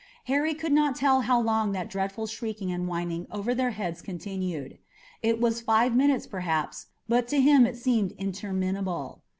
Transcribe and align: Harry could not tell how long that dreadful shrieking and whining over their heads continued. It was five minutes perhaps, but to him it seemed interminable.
Harry 0.23 0.55
could 0.55 0.71
not 0.71 0.95
tell 0.95 1.21
how 1.21 1.39
long 1.39 1.73
that 1.73 1.87
dreadful 1.87 2.25
shrieking 2.25 2.71
and 2.71 2.87
whining 2.87 3.27
over 3.29 3.53
their 3.53 3.69
heads 3.69 4.01
continued. 4.01 4.79
It 5.21 5.39
was 5.39 5.61
five 5.61 5.95
minutes 5.95 6.25
perhaps, 6.25 6.87
but 7.07 7.27
to 7.27 7.39
him 7.39 7.67
it 7.67 7.77
seemed 7.77 8.13
interminable. 8.13 9.21